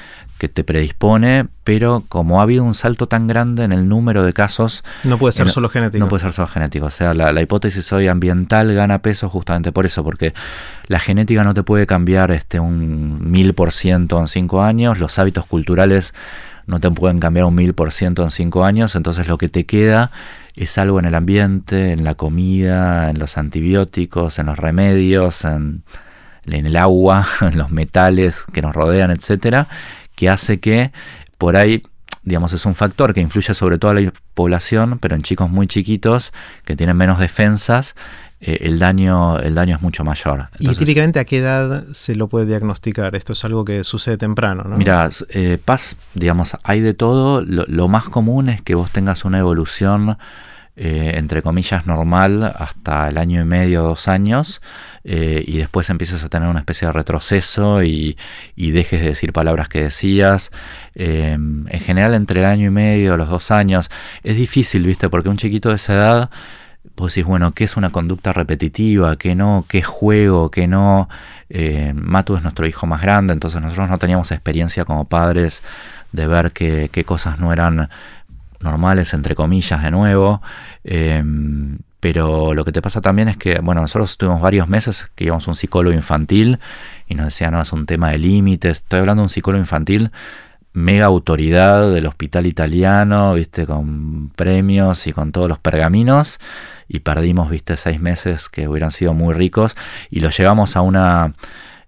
que 0.42 0.48
te 0.48 0.64
predispone, 0.64 1.46
pero 1.62 2.02
como 2.08 2.40
ha 2.40 2.42
habido 2.42 2.64
un 2.64 2.74
salto 2.74 3.06
tan 3.06 3.28
grande 3.28 3.62
en 3.62 3.72
el 3.72 3.88
número 3.88 4.24
de 4.24 4.32
casos... 4.32 4.82
No 5.04 5.16
puede 5.16 5.32
ser 5.32 5.48
solo 5.48 5.68
genético. 5.68 6.02
No 6.02 6.08
puede 6.08 6.22
ser 6.22 6.32
solo 6.32 6.48
genético. 6.48 6.86
O 6.86 6.90
sea, 6.90 7.14
la, 7.14 7.40
hipótesis 7.40 7.92
hoy 7.92 8.08
ambiental 8.08 8.74
gana 8.74 9.02
peso 9.02 9.28
justamente 9.28 9.70
por 9.70 9.86
eso, 9.86 10.02
porque 10.02 10.34
la 10.88 10.98
genética 10.98 11.44
no 11.44 11.54
te 11.54 11.62
puede 11.62 11.86
cambiar 11.86 12.32
este, 12.32 12.58
un 12.58 13.30
mil 13.30 13.54
por 13.54 13.70
ciento 13.70 14.18
en 14.18 14.26
cinco 14.26 14.64
años, 14.64 14.98
los 14.98 15.16
hábitos 15.20 15.46
culturales 15.46 16.12
no 16.66 16.80
te 16.80 16.90
pueden 16.90 17.20
cambiar 17.20 17.46
un 17.46 17.54
mil 17.54 17.72
por 17.74 17.92
ciento 17.92 18.24
en 18.24 18.32
cinco 18.32 18.64
años, 18.64 18.96
entonces 18.96 19.28
lo 19.28 19.38
que 19.38 19.48
te 19.48 19.64
queda 19.64 20.10
es 20.54 20.78
algo 20.78 20.98
en 20.98 21.06
el 21.06 21.14
ambiente, 21.14 21.92
en 21.92 22.04
la 22.04 22.14
comida, 22.14 23.10
en 23.10 23.18
los 23.18 23.38
antibióticos, 23.38 24.38
en 24.38 24.46
los 24.46 24.58
remedios, 24.58 25.44
en, 25.44 25.84
el 26.44 26.76
agua, 26.76 27.26
en 27.40 27.56
los 27.58 27.70
metales 27.70 28.44
que 28.52 28.62
nos 28.62 28.74
rodean, 28.74 29.10
etcétera 29.10 29.68
que 30.14 30.28
hace 30.28 30.60
que 30.60 30.92
por 31.38 31.56
ahí 31.56 31.82
digamos, 32.24 32.52
es 32.52 32.66
un 32.66 32.74
factor 32.74 33.14
que 33.14 33.20
influye 33.20 33.52
sobre 33.52 33.78
toda 33.78 33.94
la 33.94 34.12
población, 34.34 34.98
pero 35.00 35.16
en 35.16 35.22
chicos 35.22 35.50
muy 35.50 35.66
chiquitos 35.66 36.32
que 36.64 36.76
tienen 36.76 36.96
menos 36.96 37.18
defensas, 37.18 37.96
eh, 38.44 38.58
el, 38.62 38.80
daño, 38.80 39.38
el 39.38 39.54
daño 39.54 39.76
es 39.76 39.82
mucho 39.82 40.02
mayor. 40.02 40.48
¿Y 40.58 40.74
típicamente 40.74 41.20
a 41.20 41.24
qué 41.24 41.38
edad 41.38 41.84
se 41.92 42.16
lo 42.16 42.28
puede 42.28 42.46
diagnosticar? 42.46 43.14
Esto 43.14 43.34
es 43.34 43.44
algo 43.44 43.64
que 43.64 43.84
sucede 43.84 44.16
temprano, 44.16 44.64
¿no? 44.64 44.76
Mira, 44.76 45.08
eh, 45.28 45.58
paz, 45.64 45.96
digamos, 46.14 46.56
hay 46.64 46.80
de 46.80 46.92
todo. 46.92 47.40
Lo, 47.42 47.86
más 47.86 48.08
común 48.08 48.48
es 48.48 48.60
que 48.60 48.74
vos 48.74 48.90
tengas 48.90 49.24
una 49.24 49.38
evolución 49.38 50.18
eh, 50.74 51.12
entre 51.16 51.42
comillas, 51.42 51.86
normal 51.86 52.42
hasta 52.56 53.10
el 53.10 53.18
año 53.18 53.42
y 53.42 53.44
medio, 53.44 53.82
dos 53.82 54.08
años, 54.08 54.60
eh, 55.04 55.44
y 55.46 55.58
después 55.58 55.88
empiezas 55.90 56.24
a 56.24 56.28
tener 56.28 56.48
una 56.48 56.60
especie 56.60 56.86
de 56.86 56.92
retroceso 56.92 57.84
y, 57.84 58.16
dejes 58.56 59.02
de 59.02 59.08
decir 59.08 59.32
palabras 59.32 59.68
que 59.68 59.82
decías. 59.82 60.50
en 60.94 61.68
general, 61.68 62.14
entre 62.14 62.40
el 62.40 62.46
año 62.46 62.66
y 62.66 62.70
medio, 62.70 63.16
los 63.16 63.28
dos 63.28 63.52
años, 63.52 63.88
es 64.24 64.34
difícil, 64.36 64.84
¿viste? 64.84 65.08
Porque 65.08 65.28
un 65.28 65.36
chiquito 65.36 65.68
de 65.68 65.76
esa 65.76 65.94
edad 65.94 66.30
vos 66.96 67.14
decís, 67.14 67.26
bueno, 67.26 67.52
¿qué 67.52 67.64
es 67.64 67.76
una 67.76 67.90
conducta 67.90 68.32
repetitiva? 68.32 69.16
¿Qué 69.16 69.34
no? 69.34 69.64
¿Qué 69.68 69.82
juego? 69.82 70.50
¿Qué 70.50 70.66
no? 70.66 71.08
Eh, 71.48 71.92
Matu 71.94 72.36
es 72.36 72.42
nuestro 72.42 72.66
hijo 72.66 72.86
más 72.86 73.02
grande, 73.02 73.32
entonces 73.32 73.60
nosotros 73.60 73.90
no 73.90 73.98
teníamos 73.98 74.30
experiencia 74.30 74.84
como 74.84 75.04
padres 75.06 75.62
de 76.12 76.26
ver 76.26 76.52
qué, 76.52 77.04
cosas 77.06 77.40
no 77.40 77.52
eran 77.52 77.88
normales, 78.60 79.14
entre 79.14 79.34
comillas, 79.34 79.82
de 79.82 79.90
nuevo. 79.90 80.42
Em, 80.84 81.78
pero 82.00 82.54
lo 82.54 82.64
que 82.64 82.72
te 82.72 82.82
pasa 82.82 83.00
también 83.00 83.28
es 83.28 83.36
que, 83.36 83.60
bueno, 83.60 83.80
nosotros 83.80 84.16
tuvimos 84.18 84.40
varios 84.40 84.68
meses 84.68 85.10
que 85.14 85.24
íbamos 85.24 85.46
a 85.46 85.50
un 85.52 85.56
psicólogo 85.56 85.94
infantil 85.94 86.58
y 87.08 87.14
nos 87.14 87.26
decía, 87.26 87.50
no, 87.50 87.60
es 87.60 87.72
un 87.72 87.86
tema 87.86 88.10
de 88.10 88.18
límites. 88.18 88.78
Estoy 88.78 89.00
hablando 89.00 89.22
de 89.22 89.24
un 89.24 89.30
psicólogo 89.30 89.60
infantil 89.60 90.10
mega 90.74 91.04
autoridad 91.06 91.92
del 91.92 92.06
hospital 92.06 92.46
italiano, 92.46 93.34
viste, 93.34 93.66
con 93.66 94.30
premios 94.30 95.06
y 95.06 95.12
con 95.12 95.32
todos 95.32 95.48
los 95.48 95.58
pergaminos 95.58 96.40
y 96.88 97.00
perdimos, 97.00 97.50
viste, 97.50 97.76
seis 97.76 98.00
meses 98.00 98.48
que 98.48 98.68
hubieran 98.68 98.90
sido 98.90 99.14
muy 99.14 99.34
ricos 99.34 99.76
y 100.10 100.20
lo 100.20 100.30
llevamos 100.30 100.76
a 100.76 100.82
una 100.82 101.32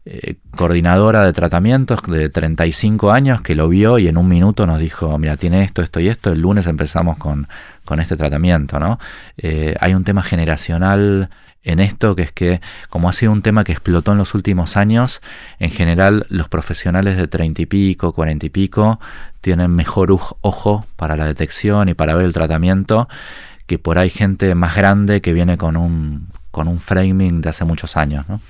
eh, 0.07 0.35
coordinadora 0.55 1.25
de 1.25 1.33
tratamientos 1.33 2.03
de 2.03 2.29
35 2.29 3.11
años 3.11 3.41
que 3.41 3.55
lo 3.55 3.71
vio 3.71 3.99
y 3.99 4.07
en 4.07 4.19
un 4.19 4.29
minuto 4.29 4.67
nos 4.67 4.79
dijo, 4.79 5.19
mira, 5.19 5.39
tiene 5.39 5.63
esto, 5.63 5.83
esto 5.83 5.99
y 5.99 6.09
esto, 6.09 6.31
el 6.31 6.41
lunes 6.41 6.67
empezamos 6.67 7.17
con, 7.17 7.49
con 7.87 8.01
este 8.01 8.15
tratamiento, 8.15 8.79
¿no? 8.79 8.99
Eh, 9.39 9.75
hay 9.81 9.95
un 9.95 10.05
tema 10.05 10.23
generacional 10.23 11.31
en 11.63 11.81
esto, 11.81 12.15
que 12.15 12.23
es 12.23 12.33
que 12.33 12.61
como 12.91 13.09
ha 13.09 13.15
sido 13.15 13.33
un 13.33 13.41
tema 13.41 13.65
que 13.65 13.73
explotó 13.73 14.13
en 14.13 14.19
los 14.19 14.35
últimos 14.35 14.77
años, 14.77 15.23
en 15.59 15.71
general 15.71 16.27
los 16.29 16.49
profesionales 16.49 17.17
de 17.17 17.27
30 17.27 17.63
y 17.63 17.67
pico, 17.67 18.13
40 18.13 18.45
y 18.45 18.51
pico, 18.51 19.01
tienen 19.41 19.71
mejor 19.71 20.11
ojo 20.13 20.87
para 20.97 21.17
la 21.17 21.25
detección 21.25 21.89
y 21.89 21.95
para 21.95 22.15
ver 22.15 22.27
el 22.27 22.35
tratamiento 22.35 23.09
que 23.67 23.79
por 23.79 23.99
ahí 23.99 24.11
gente 24.11 24.55
más 24.55 24.77
grande 24.77 25.21
que 25.21 25.33
viene 25.33 25.57
con 25.57 25.77
un, 25.77 26.29
con 26.51 26.69
un 26.69 26.79
framing 26.79 27.41
de 27.41 27.49
hace 27.49 27.65
muchos 27.65 27.97
años. 27.97 28.29
¿no? 28.29 28.41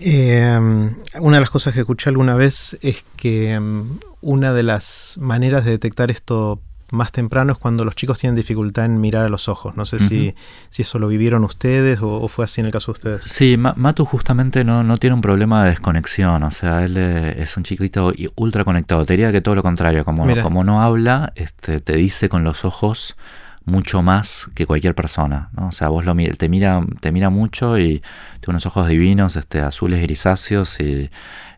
Em, 0.00 0.94
una 1.20 1.36
de 1.36 1.40
las 1.40 1.50
cosas 1.50 1.74
que 1.74 1.80
escuché 1.80 2.10
alguna 2.10 2.34
vez 2.34 2.76
es 2.82 3.04
que 3.16 3.52
em, 3.52 3.98
una 4.20 4.52
de 4.52 4.62
las 4.62 5.16
maneras 5.18 5.64
de 5.64 5.72
detectar 5.72 6.10
esto 6.10 6.60
más 6.90 7.10
temprano 7.10 7.52
es 7.52 7.58
cuando 7.58 7.86
los 7.86 7.94
chicos 7.94 8.18
tienen 8.18 8.36
dificultad 8.36 8.84
en 8.84 9.00
mirar 9.00 9.24
a 9.24 9.28
los 9.30 9.48
ojos. 9.48 9.76
No 9.76 9.86
sé 9.86 9.98
si, 9.98 10.34
si 10.68 10.82
eso 10.82 10.98
lo 10.98 11.08
vivieron 11.08 11.42
ustedes 11.42 12.00
o, 12.02 12.28
fue 12.28 12.44
así 12.44 12.60
en 12.60 12.66
el 12.66 12.72
caso 12.72 12.92
de 12.92 12.98
ustedes. 12.98 13.24
Sí, 13.24 13.56
Matu 13.56 14.04
justamente 14.04 14.62
no, 14.62 14.84
no 14.84 14.98
tiene 14.98 15.14
un 15.14 15.22
problema 15.22 15.64
de 15.64 15.70
desconexión. 15.70 16.42
O 16.42 16.50
sea, 16.50 16.84
él 16.84 16.96
eh, 16.98 17.42
es 17.42 17.56
un 17.56 17.62
chiquito 17.62 18.12
ultra 18.36 18.64
conectado. 18.64 19.06
Te 19.06 19.14
diría 19.14 19.32
que 19.32 19.40
todo 19.40 19.54
lo 19.54 19.62
contrario. 19.62 20.04
Como, 20.04 20.26
como 20.42 20.64
no 20.64 20.82
habla, 20.82 21.32
este, 21.34 21.80
te 21.80 21.94
dice 21.94 22.28
con 22.28 22.44
los 22.44 22.66
ojos 22.66 23.16
mucho 23.64 24.02
más 24.02 24.50
que 24.54 24.66
cualquier 24.66 24.94
persona. 24.94 25.50
O 25.56 25.72
sea, 25.72 25.88
vos 25.88 26.04
lo 26.04 26.14
te 26.14 26.48
mira, 26.48 26.84
te 27.00 27.12
mira 27.12 27.30
mucho 27.30 27.78
y 27.78 28.00
tiene 28.40 28.48
unos 28.48 28.66
ojos 28.66 28.88
divinos, 28.88 29.36
este, 29.36 29.60
azules 29.60 30.02
grisáceos 30.02 30.80
y 30.80 31.10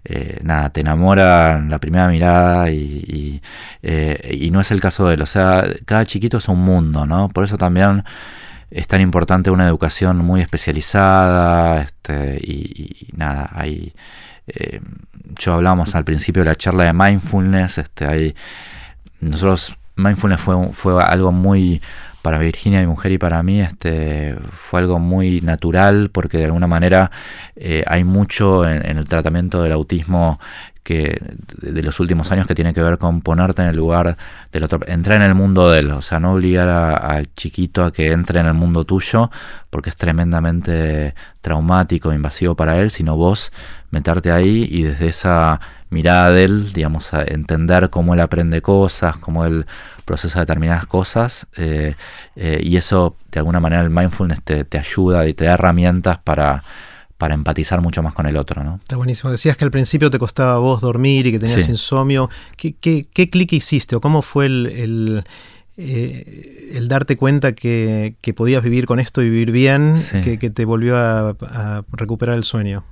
eh, 0.05 0.39
nada, 0.43 0.71
te 0.71 0.81
enamora 0.83 1.61
la 1.61 1.79
primera 1.79 2.09
mirada 2.09 2.71
y, 2.71 3.41
eh, 3.83 4.37
y, 4.39 4.51
no 4.51 4.61
es 4.61 4.71
el 4.71 4.81
caso 4.81 5.09
de 5.09 5.15
él. 5.15 5.23
O 5.23 5.27
sea, 5.27 5.65
cada 5.87 6.05
chiquito 6.05 6.39
es 6.39 6.49
un 6.49 6.61
mundo, 6.61 7.07
¿no? 7.07 7.29
Por 7.31 7.45
eso 7.45 7.57
también 7.57 8.05
es 8.71 8.87
tan 8.89 9.01
importante 9.01 9.51
una 9.51 9.67
educación 9.67 10.19
muy 10.19 10.41
especializada, 10.43 11.83
este, 11.83 12.39
y, 12.43 13.09
nada, 13.17 13.51
hay... 13.53 13.93
Eh, 14.47 14.81
yo 15.39 15.55
hablamos 15.55 15.95
al 15.95 16.05
principio 16.05 16.43
de 16.43 16.51
la 16.51 16.55
charla 16.55 16.85
de 16.85 16.93
mindfulness, 16.93 17.79
este, 17.79 18.07
hay, 18.07 18.35
nosotros 19.21 19.79
mindfulness 19.97 20.41
fue, 20.41 20.69
fue 20.73 21.03
algo 21.03 21.33
muy 21.33 21.81
para 22.25 22.39
Virginia, 22.39 22.81
mi 22.81 22.87
mujer, 22.87 23.13
y 23.13 23.19
para 23.19 23.43
mí 23.43 23.61
este, 23.61 24.35
fue 24.51 24.81
algo 24.81 24.99
muy 24.99 25.43
natural 25.43 26.09
porque 26.11 26.39
de 26.39 26.47
alguna 26.47 26.67
manera 26.67 27.11
eh, 27.55 27.85
hay 27.87 28.03
mucho 28.03 28.67
en, 28.67 28.97
el 28.97 29.05
tratamiento 29.05 29.63
del 29.63 29.73
autismo 29.73 30.41
que 30.85 31.19
de 31.61 31.83
los 31.83 31.99
últimos 31.99 32.31
años 32.31 32.47
que 32.47 32.55
tiene 32.55 32.75
que 32.75 32.83
ver 32.83 32.99
con 32.99 33.23
ponerte 33.23 33.63
en 33.63 33.69
el 33.69 33.77
lugar 33.77 34.17
del 34.53 34.65
otro, 34.65 34.81
entrar 34.87 35.17
en 35.17 35.27
el 35.27 35.35
mundo 35.35 35.71
de 35.71 35.81
él, 35.81 35.91
o 35.91 36.03
sea, 36.03 36.21
no 36.21 36.35
obligar 36.35 36.69
al 36.69 37.35
chiquito 37.35 37.85
a 37.85 37.93
que 37.93 38.13
entre 38.13 38.39
en 38.39 38.47
el 38.47 38.55
mundo 38.55 38.85
tuyo 38.85 39.31
porque 39.71 39.91
es 39.91 39.97
tremendamente 39.97 41.15
traumático, 41.41 42.13
invasivo 42.13 42.55
para 42.55 42.81
él, 42.81 42.91
sino 42.91 43.17
vos 43.17 43.51
meterte 43.91 44.31
ahí 44.31 44.69
y 44.71 44.83
desde 44.83 45.09
esa 45.09 45.59
mirada 45.89 46.31
de 46.31 46.45
él, 46.45 46.73
digamos, 46.73 47.11
entender 47.15 47.89
cómo 47.89 48.13
él 48.15 48.21
aprende 48.21 48.61
cosas, 48.61 49.17
cómo 49.17 49.47
él 49.47 49.65
procesa 50.05 50.41
determinadas 50.41 50.87
cosas, 50.87 51.47
eh, 51.57 51.95
eh, 52.37 52.61
y 52.63 52.77
eso 52.77 53.17
de 53.33 53.39
alguna 53.39 53.61
manera 53.61 53.83
el 53.83 53.91
mindfulness 53.91 54.43
te, 54.43 54.79
ayuda 54.79 55.27
y 55.27 55.35
te 55.35 55.47
da 55.47 55.55
herramientas 55.55 56.19
para, 56.19 56.63
para 57.19 57.35
empatizar 57.35 57.81
mucho 57.81 58.03
más 58.03 58.15
con 58.15 58.27
el 58.27 58.37
otro. 58.37 58.65
¿no? 58.65 58.77
Está 58.77 58.97
buenísimo. 58.97 59.31
Decías 59.31 59.57
que 59.57 59.65
al 59.65 59.71
principio 59.71 60.11
te 60.11 60.19
costaba 60.19 60.55
a 60.55 60.59
vos 60.59 60.81
dormir 60.81 61.27
y 61.27 61.33
que 61.33 61.39
tenías 61.39 61.69
insomnio. 61.69 62.31
¿Qué, 62.57 62.75
qué, 62.75 63.29
clic 63.29 63.53
hiciste 63.53 63.97
o 63.97 64.01
cómo 64.01 64.23
fue 64.23 64.47
el, 64.47 65.25
eh, 65.77 66.71
el, 66.73 66.89
darte 66.89 67.17
cuenta 67.17 67.55
que, 67.55 68.17
podías 68.37 68.63
vivir 68.63 68.87
con 68.87 69.01
esto 69.01 69.23
y 69.23 69.31
vivir 69.31 69.53
bien, 69.53 69.95
que, 70.23 70.51
te 70.51 70.65
volvió 70.65 70.97
a, 70.97 71.85
recuperar 71.93 72.37
el 72.37 72.45
sueño? 72.45 72.85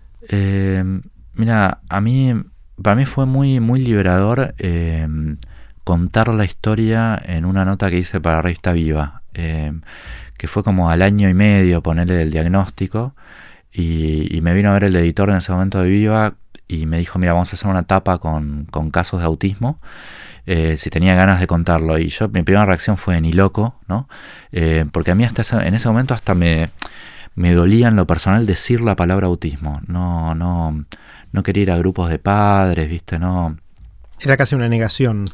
mira, 1.35 1.81
a 1.88 2.00
mí 2.00 2.35
para 2.83 2.97
mí 2.97 3.05
fue 3.05 3.26
muy, 3.26 3.61
muy 3.61 3.81
liberador 3.81 4.55
eh, 4.59 5.07
contar 5.85 6.29
la 6.29 6.45
historia 6.45 7.21
en 7.25 7.45
una 7.45 7.64
nota 7.64 7.91
que 7.91 7.99
hice 7.99 8.21
para 8.21 8.43
Revista 8.43 8.73
Viva, 8.73 9.23
eh, 9.35 9.73
que 10.37 10.49
fue 10.49 10.64
como 10.64 10.91
al 10.91 11.02
año 11.02 11.29
y 11.29 11.35
medio 11.35 11.83
ponerle 11.83 12.23
el 12.23 12.31
diagnóstico 12.31 13.14
y, 13.73 14.41
me 14.43 14.55
vino 14.55 14.71
a 14.71 14.75
ver 14.75 14.85
el 14.85 14.97
editor 14.97 15.31
en 15.31 15.37
ese 15.37 15.52
momento 15.52 15.81
de 15.81 15.88
Viva 15.88 16.35
y 16.69 16.87
me 16.87 16.99
dijo, 16.99 17.19
mira, 17.19 17.33
vamos 17.33 17.52
a 17.52 17.57
hacer 17.57 17.71
una 17.71 17.85
tapa 17.85 18.19
con, 18.19 18.67
casos 18.93 19.21
de 19.21 19.26
autismo. 19.26 19.81
Eh, 20.45 20.76
si 20.76 20.91
tenía 20.91 21.14
ganas 21.14 21.38
de 21.38 21.47
contarlo. 21.47 21.99
Y 21.99 22.09
yo, 22.09 22.29
mi 22.29 22.43
primera 22.43 22.64
reacción 22.64 22.97
fue 22.97 23.21
ni 23.21 23.33
loco, 23.33 23.81
¿no? 23.88 24.09
porque 24.91 25.12
a 25.12 25.14
mí 25.14 25.25
hasta 25.25 25.64
en 25.64 25.75
ese 25.75 25.88
momento 25.88 26.14
hasta 26.14 26.35
me, 26.35 26.71
me 27.35 27.55
dolía 27.55 27.88
en 27.88 27.97
lo 27.97 28.07
personal 28.07 28.47
decir 28.47 28.81
la 28.81 28.97
palabra 28.97 29.26
autismo. 29.26 29.81
No, 29.87 30.35
no, 30.35 30.85
no 31.33 31.43
quería 31.43 31.62
ir 31.62 31.71
a 31.71 31.79
grupos 31.79 32.11
de 32.11 32.19
padres, 32.19 32.88
¿viste? 32.88 33.19
No. 33.19 33.57
Era 34.21 34.37
casi 34.37 34.55
una 34.55 34.69
negación. 34.69 35.26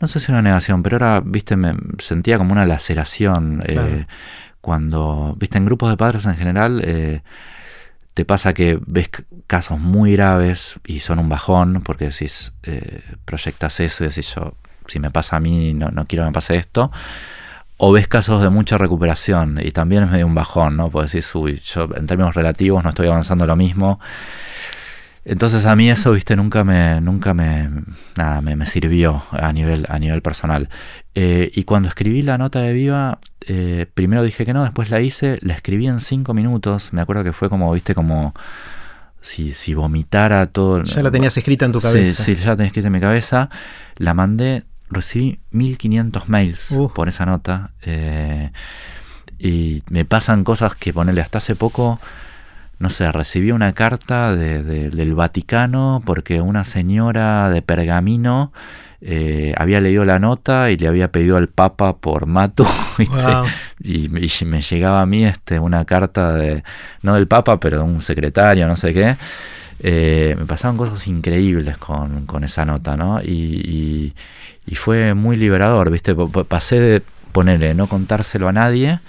No 0.00 0.08
sé 0.08 0.20
si 0.20 0.30
una 0.30 0.42
negación, 0.42 0.82
pero 0.82 0.96
ahora, 0.96 1.22
viste, 1.24 1.56
me 1.56 1.74
sentía 1.98 2.36
como 2.38 2.52
una 2.52 2.66
laceración. 2.66 3.62
Eh, 3.66 4.06
cuando, 4.60 5.34
viste, 5.38 5.58
en 5.58 5.64
grupos 5.64 5.88
de 5.88 5.96
padres 5.96 6.26
en 6.26 6.36
general, 6.36 6.82
eh, 6.84 7.22
te 8.16 8.24
pasa 8.24 8.54
que 8.54 8.80
ves 8.86 9.10
casos 9.46 9.78
muy 9.78 10.12
graves 10.12 10.80
y 10.86 11.00
son 11.00 11.18
un 11.18 11.28
bajón, 11.28 11.82
porque 11.84 12.06
decís, 12.06 12.54
eh, 12.62 13.02
proyectas 13.26 13.78
eso 13.80 14.04
y 14.04 14.08
decís, 14.08 14.34
yo, 14.34 14.54
si 14.86 14.98
me 15.00 15.10
pasa 15.10 15.36
a 15.36 15.40
mí, 15.40 15.74
no, 15.74 15.90
no 15.90 16.06
quiero 16.06 16.24
que 16.24 16.30
me 16.30 16.32
pase 16.32 16.56
esto. 16.56 16.90
O 17.76 17.92
ves 17.92 18.08
casos 18.08 18.40
de 18.40 18.48
mucha 18.48 18.78
recuperación 18.78 19.60
y 19.62 19.70
también 19.70 20.04
es 20.04 20.10
medio 20.10 20.26
un 20.26 20.34
bajón, 20.34 20.78
¿no? 20.78 20.88
Porque 20.90 21.08
decís, 21.08 21.34
uy, 21.34 21.60
yo 21.62 21.90
en 21.94 22.06
términos 22.06 22.34
relativos 22.34 22.82
no 22.82 22.88
estoy 22.88 23.08
avanzando 23.08 23.44
lo 23.44 23.54
mismo. 23.54 24.00
Entonces 25.28 25.66
a 25.66 25.74
mí 25.74 25.90
eso, 25.90 26.12
viste, 26.12 26.36
nunca 26.36 26.62
me, 26.62 27.00
nunca 27.00 27.34
me, 27.34 27.68
nada, 28.16 28.40
me, 28.40 28.64
sirvió 28.64 29.24
a 29.32 29.52
nivel, 29.52 29.84
a 29.88 29.98
nivel 29.98 30.22
personal. 30.22 30.68
Eh, 31.16 31.50
y 31.52 31.64
cuando 31.64 31.88
escribí 31.88 32.22
la 32.22 32.38
nota 32.38 32.60
de 32.60 32.72
Viva, 32.72 33.18
eh, 33.48 33.86
primero 33.92 34.22
dije 34.22 34.44
que 34.44 34.54
no, 34.54 34.62
después 34.62 34.88
la 34.88 35.00
hice, 35.00 35.40
la 35.42 35.54
escribí 35.54 35.88
en 35.88 35.98
cinco 35.98 36.32
minutos. 36.32 36.92
Me 36.92 37.00
acuerdo 37.00 37.24
que 37.24 37.32
fue 37.32 37.48
como, 37.48 37.72
viste, 37.72 37.92
como 37.92 38.34
si, 39.20 39.50
si 39.50 39.74
vomitara 39.74 40.46
todo. 40.46 40.84
Ya 40.84 41.02
la 41.02 41.10
tenías 41.10 41.36
escrita 41.36 41.64
en 41.64 41.72
tu 41.72 41.80
cabeza. 41.80 42.22
Sí, 42.22 42.36
ya 42.36 42.50
la 42.50 42.56
tenía 42.56 42.68
escrita 42.68 42.86
en 42.86 42.92
mi 42.92 43.00
cabeza. 43.00 43.50
La 43.96 44.14
mandé, 44.14 44.62
recibí 44.90 45.40
1500 45.50 46.28
mails 46.28 46.70
uh. 46.70 46.92
por 46.94 47.08
esa 47.08 47.26
nota. 47.26 47.72
Eh, 47.82 48.52
y 49.40 49.82
me 49.90 50.04
pasan 50.04 50.44
cosas 50.44 50.76
que 50.76 50.92
ponerle 50.92 51.20
hasta 51.20 51.38
hace 51.38 51.56
poco 51.56 51.98
no 52.78 52.90
sé, 52.90 53.10
recibí 53.10 53.52
una 53.52 53.72
carta 53.72 54.34
del 54.34 55.14
Vaticano 55.14 56.02
porque 56.04 56.40
una 56.40 56.64
señora 56.64 57.48
de 57.50 57.62
pergamino 57.62 58.52
eh, 59.00 59.54
había 59.56 59.80
leído 59.80 60.04
la 60.04 60.18
nota 60.18 60.70
y 60.70 60.76
le 60.76 60.88
había 60.88 61.12
pedido 61.12 61.36
al 61.36 61.48
Papa 61.48 61.96
por 61.96 62.26
Mato 62.26 62.66
y, 63.80 64.08
me 64.08 64.60
llegaba 64.60 65.02
a 65.02 65.06
mí 65.06 65.24
este, 65.24 65.58
una 65.58 65.84
carta 65.84 66.32
de, 66.32 66.64
no 67.02 67.14
del 67.14 67.26
Papa, 67.26 67.60
pero 67.60 67.78
de 67.78 67.84
un 67.84 68.02
secretario, 68.02 68.66
no 68.66 68.76
sé 68.76 68.92
qué. 68.92 69.16
Eh, 69.80 70.34
me 70.38 70.46
pasaban 70.46 70.76
cosas 70.76 71.06
increíbles 71.06 71.76
con, 71.78 72.44
esa 72.44 72.64
nota, 72.64 72.96
¿no? 72.96 73.20
Y, 73.22 74.14
y, 74.66 74.74
fue 74.74 75.14
muy 75.14 75.36
liberador, 75.36 75.90
¿viste? 75.90 76.14
Pasé 76.48 76.80
de 76.80 77.02
ponerle, 77.32 77.74
no 77.74 77.86
contárselo 77.86 78.48
a 78.48 78.52
nadie 78.52 79.00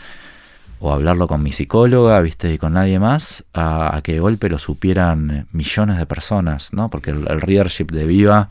o 0.80 0.94
hablarlo 0.94 1.28
con 1.28 1.42
mi 1.42 1.52
psicóloga, 1.52 2.20
viste, 2.22 2.54
y 2.54 2.58
con 2.58 2.74
nadie 2.74 3.00
más, 3.00 3.46
a, 3.54 4.00
que 4.04 4.14
de 4.14 4.20
golpe 4.20 4.50
lo 4.50 4.60
supieran 4.60 5.48
millones 5.52 5.98
de 5.98 6.06
personas, 6.06 6.74
¿no? 6.74 6.90
Porque 6.90 7.12
el, 7.12 7.26
readership 7.42 7.88
de 7.88 8.06
Viva, 8.06 8.50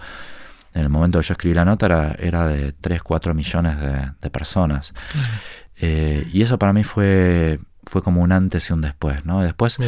en 0.74 0.82
el 0.82 0.88
momento 0.88 1.20
que 1.20 1.26
yo 1.26 1.32
escribí 1.32 1.54
la 1.54 1.64
nota, 1.64 1.86
era, 1.86 2.16
era 2.18 2.46
de 2.48 2.72
3, 2.72 3.02
4 3.02 3.34
millones 3.34 3.76
de, 4.20 4.30
personas. 4.30 4.92
Eh, 5.76 6.28
y 6.32 6.42
eso 6.42 6.58
para 6.58 6.72
mí 6.72 6.82
fue, 6.82 7.60
fue 7.84 8.02
como 8.02 8.22
un 8.22 8.32
antes 8.32 8.70
y 8.70 8.72
un 8.72 8.80
después, 8.80 9.24
¿no? 9.24 9.42
Después, 9.42 9.78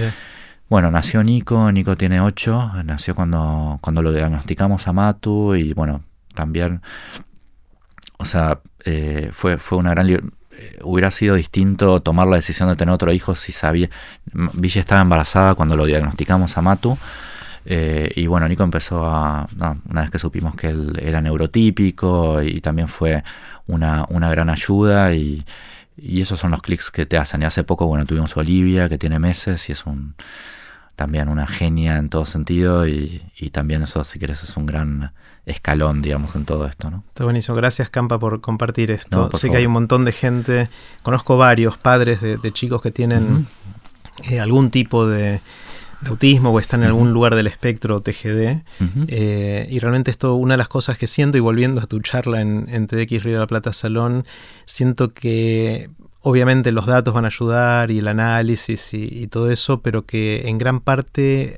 bueno, 0.68 0.90
nació 0.90 1.24
Nico, 1.24 1.72
Nico 1.72 1.96
tiene 1.96 2.20
8, 2.20 2.82
nació 2.84 3.14
cuando, 3.14 3.78
cuando 3.80 4.02
lo 4.02 4.12
diagnosticamos 4.12 4.86
a 4.86 4.92
Matu 4.92 5.54
y 5.56 5.72
bueno, 5.72 6.04
también, 6.34 6.82
o 8.18 8.24
sea, 8.24 8.60
eh, 8.84 9.30
fue, 9.32 9.58
fue 9.58 9.78
una 9.78 9.90
gran 9.90 10.06
hubiera 10.82 11.10
sido 11.10 11.34
distinto 11.34 12.00
tomar 12.00 12.26
la 12.26 12.36
decisión 12.36 12.68
de 12.68 12.76
tener 12.76 12.94
otro 12.94 13.12
hijo 13.12 13.34
si 13.34 13.52
sabía. 13.52 13.90
Villa 14.32 14.80
estaba 14.80 15.00
embarazada 15.00 15.54
cuando 15.54 15.76
lo 15.76 15.84
diagnosticamos 15.84 16.56
a 16.56 16.62
Matu. 16.62 16.98
Eh, 17.64 18.10
y 18.16 18.26
bueno, 18.26 18.48
Nico 18.48 18.62
empezó 18.62 19.06
a. 19.06 19.46
una 19.88 20.00
vez 20.00 20.10
que 20.10 20.18
supimos 20.18 20.54
que 20.54 20.68
él 20.68 20.98
era 21.02 21.20
neurotípico 21.20 22.42
y 22.42 22.60
también 22.60 22.88
fue 22.88 23.22
una, 23.66 24.06
una 24.08 24.30
gran 24.30 24.50
ayuda. 24.50 25.12
Y, 25.14 25.44
y, 25.96 26.22
esos 26.22 26.40
son 26.40 26.50
los 26.50 26.62
clics 26.62 26.90
que 26.90 27.06
te 27.06 27.18
hacen. 27.18 27.42
Y 27.42 27.44
hace 27.44 27.64
poco, 27.64 27.86
bueno, 27.86 28.06
tuvimos 28.06 28.36
a 28.36 28.40
Olivia, 28.40 28.88
que 28.88 28.98
tiene 28.98 29.18
meses 29.18 29.68
y 29.68 29.72
es 29.72 29.84
un 29.86 30.14
también 30.98 31.28
una 31.28 31.46
genia 31.46 31.96
en 31.96 32.08
todo 32.08 32.26
sentido. 32.26 32.88
Y, 32.88 33.22
y 33.38 33.50
también 33.50 33.84
eso, 33.84 34.02
si 34.02 34.18
quieres, 34.18 34.42
es 34.42 34.56
un 34.56 34.66
gran 34.66 35.12
escalón, 35.46 36.02
digamos, 36.02 36.34
en 36.34 36.44
todo 36.44 36.66
esto. 36.66 36.90
¿no? 36.90 37.04
Está 37.06 37.22
buenísimo. 37.22 37.56
Gracias, 37.56 37.88
Campa, 37.88 38.18
por 38.18 38.40
compartir 38.40 38.90
esto. 38.90 39.30
sé 39.32 39.48
que 39.48 39.58
hay 39.58 39.66
un 39.66 39.72
montón 39.72 40.04
de 40.04 40.10
gente, 40.10 40.68
conozco 41.04 41.36
varios 41.36 41.78
padres 41.78 42.20
de, 42.20 42.52
chicos 42.52 42.82
que 42.82 42.90
tienen 42.90 43.46
eh, 44.28 44.40
algún 44.40 44.70
tipo 44.72 45.06
de, 45.06 45.40
autismo 46.04 46.50
o 46.50 46.58
están 46.58 46.80
en 46.80 46.88
algún 46.88 47.12
lugar 47.12 47.36
del 47.36 47.46
espectro 47.46 48.00
TGD. 48.00 48.62
Eh, 49.06 49.68
y 49.70 49.78
realmente 49.78 50.10
esto, 50.10 50.34
una 50.34 50.54
de 50.54 50.58
las 50.58 50.68
cosas 50.68 50.98
que 50.98 51.06
siento, 51.06 51.38
y 51.38 51.40
volviendo 51.40 51.80
a 51.80 51.86
tu 51.86 52.00
charla 52.00 52.40
en, 52.40 52.66
en 52.68 52.88
TDX 52.88 53.22
Río 53.22 53.34
de 53.34 53.40
la 53.40 53.46
Plata 53.46 53.72
Salón, 53.72 54.24
siento 54.66 55.14
que 55.14 55.90
obviamente 56.28 56.72
los 56.72 56.86
datos 56.86 57.14
van 57.14 57.24
a 57.24 57.28
ayudar 57.28 57.90
y 57.90 57.98
el 57.98 58.08
análisis 58.08 58.92
y, 58.92 59.26
todo 59.28 59.50
eso, 59.50 59.80
pero 59.80 60.04
que 60.04 60.48
en 60.48 60.58
gran 60.58 60.80
parte 60.80 61.56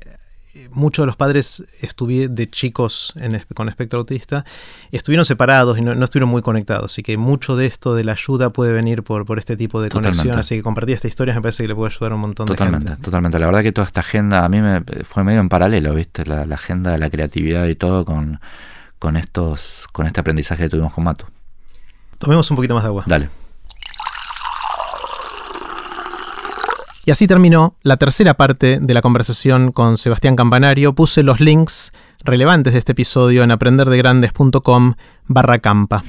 muchos 0.71 1.03
de 1.03 1.07
los 1.07 1.15
padres 1.15 1.63
de 1.81 2.49
chicos 2.49 3.13
con 3.55 3.69
espectro 3.69 3.99
autista 3.99 4.43
estuvieron 4.91 5.23
separados 5.25 5.77
y 5.77 5.81
no, 5.81 5.91
estuvieron 6.03 6.29
muy 6.29 6.41
conectados. 6.41 6.93
Así 6.93 7.03
que 7.03 7.17
mucho 7.17 7.57
de 7.57 7.65
esto 7.65 7.95
de 7.95 8.05
la 8.05 8.13
ayuda 8.13 8.51
puede 8.51 8.71
venir 8.71 9.03
por, 9.03 9.25
por 9.25 9.39
este 9.39 9.57
tipo 9.57 9.81
de 9.81 9.89
conexión. 9.89 10.39
Así 10.39 10.55
que 10.55 10.63
compartir 10.63 10.95
esta 10.95 11.09
historia 11.09 11.33
me 11.33 11.41
parece 11.41 11.63
que 11.63 11.67
le 11.67 11.75
puede 11.75 11.93
ayudar 11.93 12.13
a 12.13 12.15
un 12.15 12.21
montón 12.21 12.47
totalmente, 12.47 12.85
de 12.85 12.91
gente. 12.93 13.03
Totalmente, 13.03 13.39
La 13.39 13.45
verdad 13.47 13.63
que 13.63 13.73
toda 13.73 13.87
esta 13.87 13.99
agenda 13.99 14.45
a 14.45 14.49
mí 14.49 14.61
me 14.61 14.81
fue 15.03 15.25
medio 15.25 15.41
en 15.41 15.49
paralelo, 15.49 15.93
¿viste? 15.93 16.25
La, 16.25 16.43
agenda 16.43 16.91
de 16.91 16.97
la 16.97 17.09
creatividad 17.09 17.65
y 17.67 17.75
todo 17.75 18.05
con, 18.05 18.39
con, 18.99 19.17
estos, 19.17 19.87
con 19.91 20.05
este 20.07 20.21
aprendizaje 20.21 20.63
que 20.63 20.69
tuvimos 20.69 20.93
con 20.93 21.03
Mato. 21.03 21.27
Tomemos 22.19 22.49
un 22.51 22.55
poquito 22.55 22.73
más 22.73 22.83
de 22.83 22.87
agua. 22.87 23.03
Dale. 23.07 23.29
Y 27.05 27.11
así 27.11 27.27
terminó 27.27 27.75
la 27.81 27.97
tercera 27.97 28.35
parte 28.35 28.79
de 28.79 28.93
la 28.93 29.01
conversación 29.01 29.71
con 29.71 29.97
Sebastián 29.97 30.35
Campanario. 30.35 30.93
Puse 30.93 31.23
los 31.23 31.39
links 31.39 31.91
relevantes 32.23 32.73
de 32.73 32.79
este 32.79 32.91
episodio 32.91 33.43
en 33.43 33.51
aprenderdegrandes.com 33.51 34.93
barra 35.25 35.59
campa. 35.59 36.03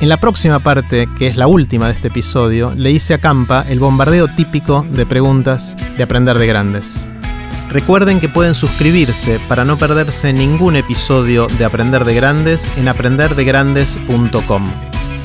En 0.00 0.08
la 0.08 0.16
próxima 0.16 0.60
parte, 0.60 1.08
que 1.18 1.26
es 1.26 1.36
la 1.36 1.46
última 1.46 1.88
de 1.88 1.92
este 1.92 2.08
episodio, 2.08 2.72
le 2.74 2.90
hice 2.90 3.12
a 3.12 3.18
Campa 3.18 3.66
el 3.68 3.80
bombardeo 3.80 4.28
típico 4.28 4.86
de 4.92 5.04
preguntas 5.04 5.76
de 5.98 6.02
Aprender 6.02 6.38
de 6.38 6.46
Grandes. 6.46 7.04
Recuerden 7.68 8.18
que 8.18 8.30
pueden 8.30 8.54
suscribirse 8.54 9.38
para 9.46 9.66
no 9.66 9.76
perderse 9.76 10.32
ningún 10.32 10.76
episodio 10.76 11.48
de 11.58 11.66
Aprender 11.66 12.06
de 12.06 12.14
Grandes 12.14 12.72
en 12.78 12.88
aprenderdegrandes.com. 12.88 14.70